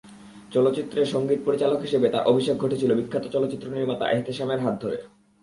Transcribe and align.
চলচ্চিত্রে 0.51 1.01
সংগীত 1.05 1.39
পরিচালক 1.45 1.79
হিসেবে 1.81 2.07
তাঁর 2.09 2.27
অভিষেক 2.27 2.55
ঘটেছিল 2.57 2.91
বিখ্যাত 2.93 3.25
চলচ্চিত্রনির্মাতা 3.27 4.05
এহতেশামের 4.11 4.59
হাত 4.59 4.75
ধরে। 4.83 4.97